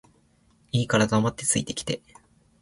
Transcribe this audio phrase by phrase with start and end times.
[0.71, 2.01] いいから黙って着いて来て